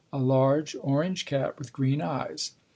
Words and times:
A 0.11 0.17
large 0.17 0.75
orange 0.81 1.27
cat 1.27 1.59
with 1.59 1.71
green 1.71 2.01
eyes. 2.01 2.53